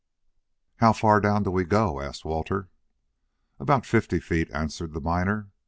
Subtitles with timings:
[0.77, 2.69] "How far down do we go?" asked Walter.
[3.59, 5.51] "About fifty feet," answered the miner.